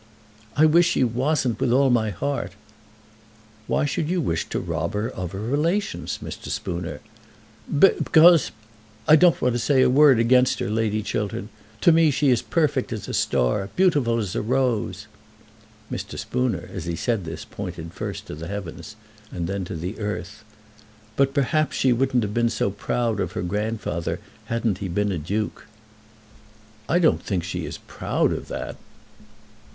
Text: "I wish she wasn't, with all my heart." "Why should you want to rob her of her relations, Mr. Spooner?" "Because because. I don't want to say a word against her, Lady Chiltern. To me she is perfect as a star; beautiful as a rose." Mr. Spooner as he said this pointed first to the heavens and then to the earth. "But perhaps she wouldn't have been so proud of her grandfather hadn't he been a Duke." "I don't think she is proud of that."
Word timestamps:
"I 0.57 0.65
wish 0.65 0.87
she 0.89 1.03
wasn't, 1.03 1.59
with 1.59 1.71
all 1.71 1.91
my 1.91 2.09
heart." 2.09 2.53
"Why 3.67 3.85
should 3.85 4.09
you 4.09 4.19
want 4.19 4.39
to 4.49 4.59
rob 4.59 4.95
her 4.95 5.07
of 5.07 5.33
her 5.33 5.39
relations, 5.39 6.17
Mr. 6.23 6.47
Spooner?" 6.47 7.01
"Because 7.71 7.99
because. 8.01 8.51
I 9.07 9.15
don't 9.15 9.39
want 9.39 9.53
to 9.53 9.59
say 9.59 9.83
a 9.83 9.91
word 9.91 10.17
against 10.19 10.57
her, 10.57 10.71
Lady 10.71 11.03
Chiltern. 11.03 11.49
To 11.81 11.91
me 11.91 12.09
she 12.09 12.31
is 12.31 12.41
perfect 12.41 12.91
as 12.91 13.07
a 13.07 13.13
star; 13.13 13.69
beautiful 13.75 14.17
as 14.17 14.33
a 14.35 14.41
rose." 14.41 15.05
Mr. 15.91 16.17
Spooner 16.17 16.67
as 16.73 16.85
he 16.85 16.95
said 16.95 17.23
this 17.23 17.45
pointed 17.45 17.93
first 17.93 18.25
to 18.25 18.33
the 18.33 18.47
heavens 18.47 18.95
and 19.31 19.45
then 19.45 19.63
to 19.65 19.75
the 19.75 19.99
earth. 19.99 20.43
"But 21.15 21.31
perhaps 21.35 21.77
she 21.77 21.93
wouldn't 21.93 22.23
have 22.23 22.33
been 22.33 22.49
so 22.49 22.71
proud 22.71 23.19
of 23.19 23.33
her 23.33 23.43
grandfather 23.43 24.19
hadn't 24.45 24.79
he 24.79 24.87
been 24.87 25.11
a 25.11 25.19
Duke." 25.19 25.67
"I 26.89 26.97
don't 26.97 27.21
think 27.21 27.43
she 27.43 27.67
is 27.67 27.77
proud 27.85 28.31
of 28.33 28.47
that." 28.47 28.77